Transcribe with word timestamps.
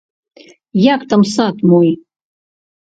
Як 0.93 1.05
там 1.13 1.21
сад 1.35 1.55
мой? 1.69 1.95